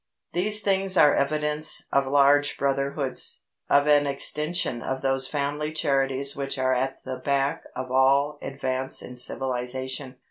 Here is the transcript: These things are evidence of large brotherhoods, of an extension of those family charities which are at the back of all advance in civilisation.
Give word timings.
These 0.33 0.61
things 0.61 0.97
are 0.97 1.13
evidence 1.13 1.83
of 1.91 2.07
large 2.07 2.57
brotherhoods, 2.57 3.41
of 3.69 3.85
an 3.85 4.07
extension 4.07 4.81
of 4.81 5.01
those 5.01 5.27
family 5.27 5.71
charities 5.71 6.35
which 6.35 6.57
are 6.57 6.73
at 6.73 7.03
the 7.03 7.17
back 7.19 7.65
of 7.75 7.91
all 7.91 8.39
advance 8.41 9.03
in 9.03 9.15
civilisation. 9.15 10.17